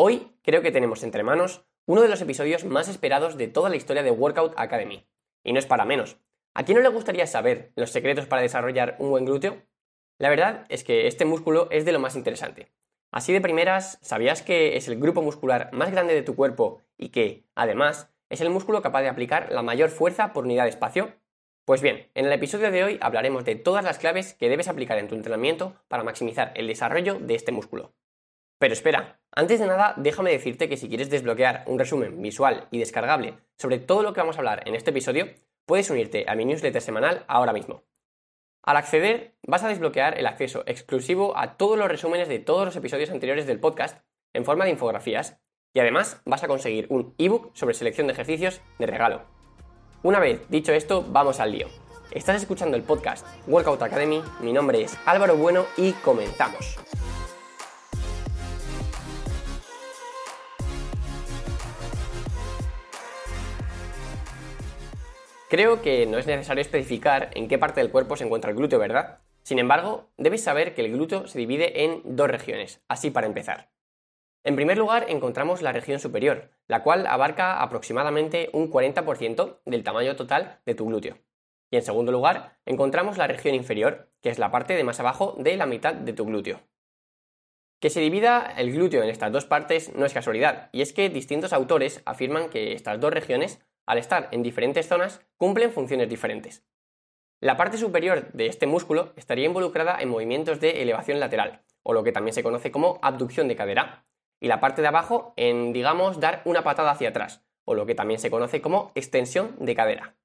[0.00, 3.74] Hoy creo que tenemos entre manos uno de los episodios más esperados de toda la
[3.74, 5.04] historia de Workout Academy.
[5.42, 6.18] Y no es para menos.
[6.54, 9.60] ¿A quién no le gustaría saber los secretos para desarrollar un buen glúteo?
[10.18, 12.70] La verdad es que este músculo es de lo más interesante.
[13.10, 17.08] Así de primeras, ¿sabías que es el grupo muscular más grande de tu cuerpo y
[17.08, 21.14] que, además, es el músculo capaz de aplicar la mayor fuerza por unidad de espacio?
[21.64, 24.98] Pues bien, en el episodio de hoy hablaremos de todas las claves que debes aplicar
[24.98, 27.94] en tu entrenamiento para maximizar el desarrollo de este músculo.
[28.58, 32.78] Pero espera, antes de nada déjame decirte que si quieres desbloquear un resumen visual y
[32.78, 35.26] descargable sobre todo lo que vamos a hablar en este episodio,
[35.66, 37.84] puedes unirte a mi newsletter semanal ahora mismo.
[38.64, 42.76] Al acceder, vas a desbloquear el acceso exclusivo a todos los resúmenes de todos los
[42.76, 44.04] episodios anteriores del podcast
[44.34, 45.40] en forma de infografías
[45.74, 49.22] y además vas a conseguir un ebook sobre selección de ejercicios de regalo.
[50.02, 51.68] Una vez dicho esto, vamos al lío.
[52.10, 56.78] Estás escuchando el podcast Workout Academy, mi nombre es Álvaro Bueno y comenzamos.
[65.48, 68.78] Creo que no es necesario especificar en qué parte del cuerpo se encuentra el glúteo,
[68.78, 69.20] ¿verdad?
[69.42, 73.70] Sin embargo, debes saber que el glúteo se divide en dos regiones, así para empezar.
[74.44, 80.16] En primer lugar, encontramos la región superior, la cual abarca aproximadamente un 40% del tamaño
[80.16, 81.16] total de tu glúteo.
[81.70, 85.34] Y en segundo lugar, encontramos la región inferior, que es la parte de más abajo
[85.38, 86.60] de la mitad de tu glúteo.
[87.80, 91.08] Que se divida el glúteo en estas dos partes no es casualidad, y es que
[91.08, 96.62] distintos autores afirman que estas dos regiones al estar en diferentes zonas, cumplen funciones diferentes.
[97.40, 102.04] La parte superior de este músculo estaría involucrada en movimientos de elevación lateral, o lo
[102.04, 104.04] que también se conoce como abducción de cadera,
[104.40, 107.94] y la parte de abajo en, digamos, dar una patada hacia atrás, o lo que
[107.94, 110.16] también se conoce como extensión de cadera.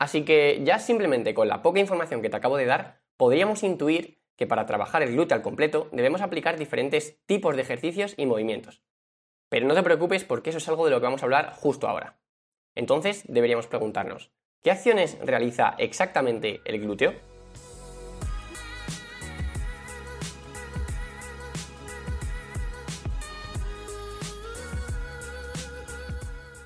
[0.00, 4.20] Así que ya simplemente con la poca información que te acabo de dar, podríamos intuir
[4.36, 8.82] que para trabajar el glúteo al completo debemos aplicar diferentes tipos de ejercicios y movimientos,
[9.52, 11.86] pero no te preocupes porque eso es algo de lo que vamos a hablar justo
[11.86, 12.16] ahora.
[12.74, 14.30] Entonces deberíamos preguntarnos,
[14.62, 17.12] ¿qué acciones realiza exactamente el glúteo?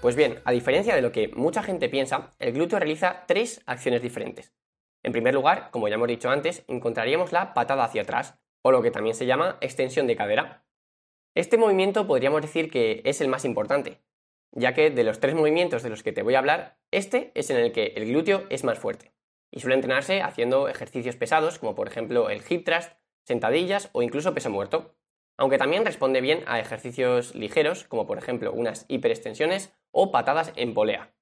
[0.00, 4.02] Pues bien, a diferencia de lo que mucha gente piensa, el glúteo realiza tres acciones
[4.02, 4.52] diferentes.
[5.04, 8.82] En primer lugar, como ya hemos dicho antes, encontraríamos la patada hacia atrás, o lo
[8.82, 10.64] que también se llama extensión de cadera.
[11.34, 14.02] Este movimiento podríamos decir que es el más importante,
[14.50, 17.48] ya que de los tres movimientos de los que te voy a hablar, este es
[17.48, 19.12] en el que el glúteo es más fuerte
[19.50, 22.92] y suele entrenarse haciendo ejercicios pesados como por ejemplo el hip thrust,
[23.24, 24.94] sentadillas o incluso peso muerto,
[25.38, 30.74] aunque también responde bien a ejercicios ligeros como por ejemplo unas hiperextensiones o patadas en
[30.74, 31.14] polea.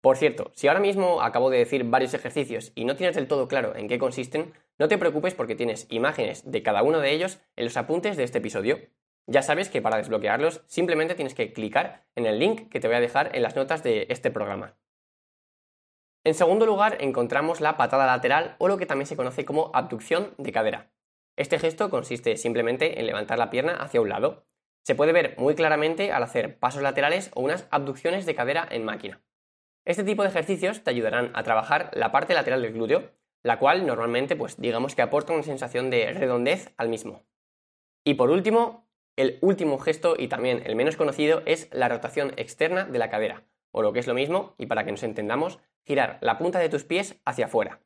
[0.00, 3.48] Por cierto, si ahora mismo acabo de decir varios ejercicios y no tienes del todo
[3.48, 7.40] claro en qué consisten, no te preocupes porque tienes imágenes de cada uno de ellos
[7.56, 8.78] en los apuntes de este episodio.
[9.26, 12.96] Ya sabes que para desbloquearlos simplemente tienes que clicar en el link que te voy
[12.96, 14.76] a dejar en las notas de este programa.
[16.24, 20.34] En segundo lugar encontramos la patada lateral o lo que también se conoce como abducción
[20.38, 20.90] de cadera.
[21.36, 24.46] Este gesto consiste simplemente en levantar la pierna hacia un lado.
[24.84, 28.84] Se puede ver muy claramente al hacer pasos laterales o unas abducciones de cadera en
[28.84, 29.22] máquina.
[29.84, 33.12] Este tipo de ejercicios te ayudarán a trabajar la parte lateral del glúteo
[33.46, 37.24] la cual normalmente pues digamos que aporta una sensación de redondez al mismo.
[38.04, 38.85] Y por último,
[39.16, 43.44] el último gesto y también el menos conocido es la rotación externa de la cadera,
[43.70, 46.68] o lo que es lo mismo, y para que nos entendamos, girar la punta de
[46.68, 47.80] tus pies hacia afuera.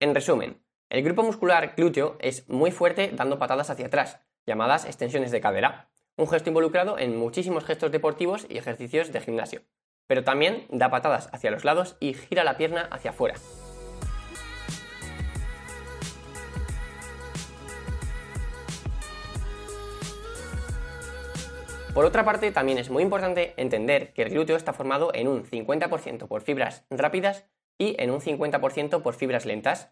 [0.00, 5.30] En resumen, el grupo muscular glúteo es muy fuerte dando patadas hacia atrás, llamadas extensiones
[5.30, 9.62] de cadera, un gesto involucrado en muchísimos gestos deportivos y ejercicios de gimnasio,
[10.06, 13.36] pero también da patadas hacia los lados y gira la pierna hacia afuera.
[21.98, 25.44] Por otra parte, también es muy importante entender que el glúteo está formado en un
[25.44, 29.90] 50% por fibras rápidas y en un 50% por fibras lentas.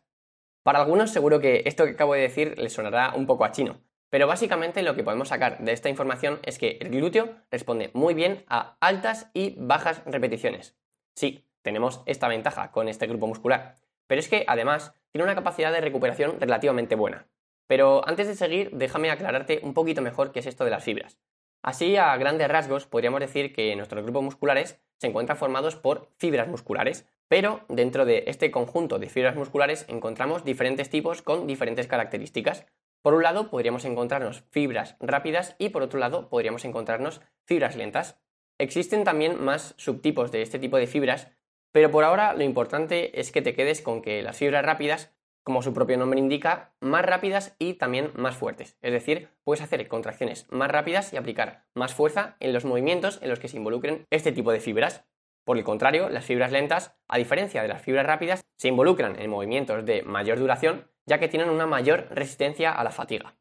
[0.63, 3.81] Para algunos seguro que esto que acabo de decir les sonará un poco a chino,
[4.09, 8.15] pero básicamente lo que podemos sacar de esta información es que el glúteo responde muy
[8.15, 10.77] bien a altas y bajas repeticiones.
[11.17, 15.73] Sí, tenemos esta ventaja con este grupo muscular, pero es que además tiene una capacidad
[15.73, 17.27] de recuperación relativamente buena.
[17.67, 21.19] Pero antes de seguir, déjame aclararte un poquito mejor qué es esto de las fibras.
[21.67, 26.47] Así, a grandes rasgos, podríamos decir que nuestros grupos musculares se encuentran formados por fibras
[26.47, 32.67] musculares, pero dentro de este conjunto de fibras musculares encontramos diferentes tipos con diferentes características.
[33.03, 38.21] Por un lado, podríamos encontrarnos fibras rápidas y por otro lado, podríamos encontrarnos fibras lentas.
[38.59, 41.33] Existen también más subtipos de este tipo de fibras,
[41.73, 45.16] pero por ahora lo importante es que te quedes con que las fibras rápidas
[45.47, 48.77] como su propio nombre indica, más rápidas y también más fuertes.
[48.83, 53.31] Es decir, puedes hacer contracciones más rápidas y aplicar más fuerza en los movimientos en
[53.31, 55.05] los que se involucren este tipo de fibras.
[55.45, 59.31] Por el contrario, las fibras lentas, a diferencia de las fibras rápidas, se involucran en
[59.31, 63.37] movimientos de mayor duración, ya que tienen una mayor resistencia a la fatiga.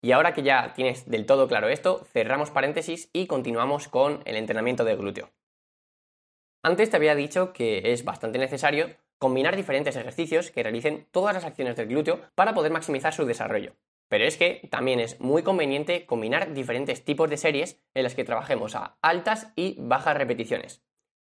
[0.00, 4.36] Y ahora que ya tienes del todo claro esto, cerramos paréntesis y continuamos con el
[4.36, 5.34] entrenamiento del glúteo.
[6.64, 11.44] Antes te había dicho que es bastante necesario combinar diferentes ejercicios que realicen todas las
[11.44, 13.76] acciones del glúteo para poder maximizar su desarrollo.
[14.08, 18.24] Pero es que también es muy conveniente combinar diferentes tipos de series en las que
[18.24, 20.82] trabajemos a altas y bajas repeticiones.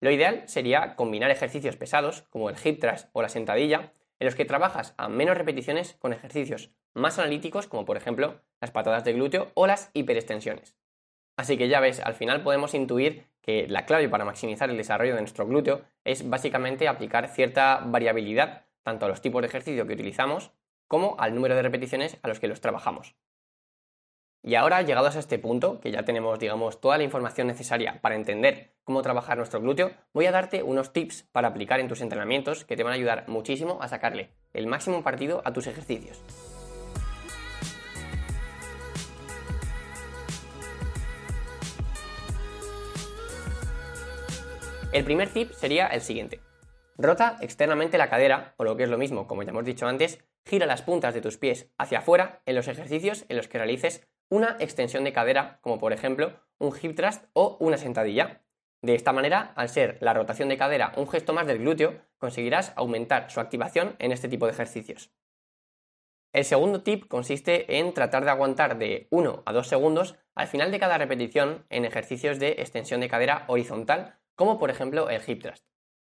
[0.02, 4.36] Lo ideal sería combinar ejercicios pesados, como el hip thrust o la sentadilla, en los
[4.36, 9.14] que trabajas a menos repeticiones con ejercicios más analíticos, como por ejemplo las patadas de
[9.14, 10.76] glúteo o las hiperextensiones.
[11.38, 15.14] Así que ya ves, al final podemos intuir que la clave para maximizar el desarrollo
[15.16, 19.94] de nuestro glúteo es básicamente aplicar cierta variabilidad tanto a los tipos de ejercicio que
[19.94, 20.52] utilizamos
[20.88, 23.16] como al número de repeticiones a los que los trabajamos.
[24.44, 28.16] Y ahora, llegados a este punto, que ya tenemos, digamos, toda la información necesaria para
[28.16, 32.64] entender cómo trabajar nuestro glúteo, voy a darte unos tips para aplicar en tus entrenamientos
[32.64, 36.24] que te van a ayudar muchísimo a sacarle el máximo partido a tus ejercicios.
[44.98, 46.40] El primer tip sería el siguiente.
[46.98, 50.26] Rota externamente la cadera, o lo que es lo mismo, como ya hemos dicho antes,
[50.44, 54.08] gira las puntas de tus pies hacia afuera en los ejercicios en los que realices
[54.28, 58.42] una extensión de cadera, como por ejemplo un hip thrust o una sentadilla.
[58.82, 62.74] De esta manera, al ser la rotación de cadera un gesto más del glúteo, conseguirás
[62.76, 65.12] aumentar su activación en este tipo de ejercicios.
[66.34, 70.72] El segundo tip consiste en tratar de aguantar de 1 a 2 segundos al final
[70.72, 75.42] de cada repetición en ejercicios de extensión de cadera horizontal como por ejemplo el hip
[75.42, 75.66] thrust.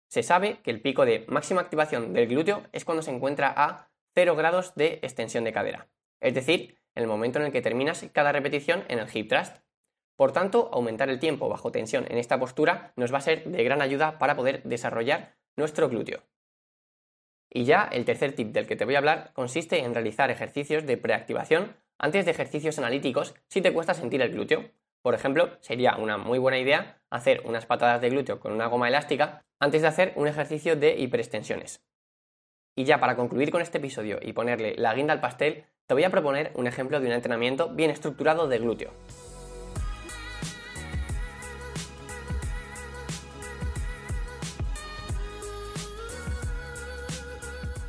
[0.08, 3.90] Se sabe que el pico de máxima activación del glúteo es cuando se encuentra a
[4.14, 5.88] 0 grados de extensión de cadera,
[6.20, 9.58] es decir, en el momento en el que terminas cada repetición en el hip thrust.
[10.16, 13.64] Por tanto, aumentar el tiempo bajo tensión en esta postura nos va a ser de
[13.64, 16.24] gran ayuda para poder desarrollar nuestro glúteo.
[17.50, 20.86] Y ya el tercer tip del que te voy a hablar consiste en realizar ejercicios
[20.86, 25.96] de preactivación antes de ejercicios analíticos si te cuesta sentir el glúteo, por ejemplo, sería
[25.96, 29.88] una muy buena idea hacer unas patadas de glúteo con una goma elástica antes de
[29.88, 31.82] hacer un ejercicio de hiperextensiones.
[32.76, 36.04] Y ya para concluir con este episodio y ponerle la guinda al pastel, te voy
[36.04, 38.92] a proponer un ejemplo de un entrenamiento bien estructurado de glúteo.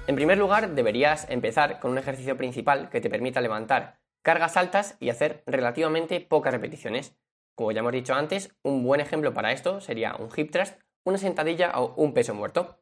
[0.06, 4.96] En primer lugar, deberías empezar con un ejercicio principal que te permita levantar cargas altas
[5.00, 7.16] y hacer relativamente pocas repeticiones.
[7.54, 11.18] Como ya hemos dicho antes, un buen ejemplo para esto sería un hip thrust, una
[11.18, 12.80] sentadilla o un peso muerto.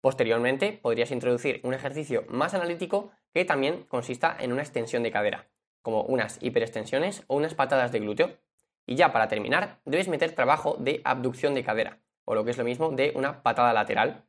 [0.00, 5.48] Posteriormente podrías introducir un ejercicio más analítico que también consista en una extensión de cadera,
[5.82, 8.38] como unas hiperextensiones o unas patadas de glúteo.
[8.86, 12.58] Y ya para terminar, debes meter trabajo de abducción de cadera, o lo que es
[12.58, 14.24] lo mismo de una patada lateral,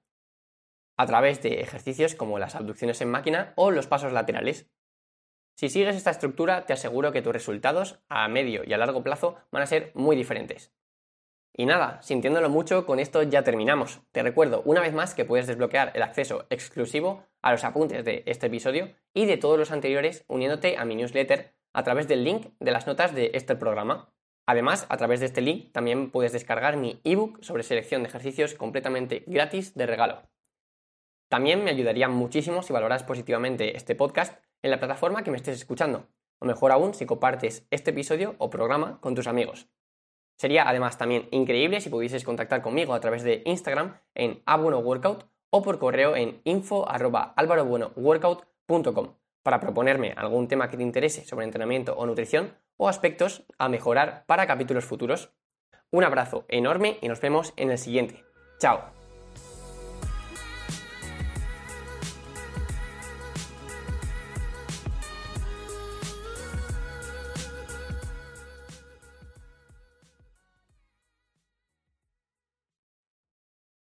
[0.98, 4.70] a través de ejercicios como las abducciones en máquina o los pasos laterales.
[5.62, 9.36] Si sigues esta estructura, te aseguro que tus resultados a medio y a largo plazo
[9.52, 10.74] van a ser muy diferentes.
[11.56, 14.02] Y nada, sintiéndolo mucho, con esto ya terminamos.
[14.12, 18.24] Te recuerdo una vez más que puedes desbloquear el acceso exclusivo a los apuntes de
[18.26, 22.48] este episodio y de todos los anteriores uniéndote a mi newsletter a través del link
[22.60, 24.12] de las notas de este programa.
[24.48, 28.56] Además, a través de este link también puedes descargar mi ebook sobre selección de ejercicios
[28.56, 30.24] completamente gratis de regalo.
[31.30, 35.58] También me ayudaría muchísimo si valoras positivamente este podcast en la plataforma que me estés
[35.58, 36.08] escuchando,
[36.40, 39.68] o mejor aún si compartes este episodio o programa con tus amigos.
[40.38, 45.62] Sería además también increíble si pudieses contactar conmigo a través de Instagram en abuenoworkout o
[45.62, 49.14] por correo en info@alvarobuenoworkout.com
[49.44, 54.26] para proponerme algún tema que te interese sobre entrenamiento o nutrición o aspectos a mejorar
[54.26, 55.32] para capítulos futuros.
[55.92, 58.24] Un abrazo enorme y nos vemos en el siguiente.
[58.60, 59.01] Chao.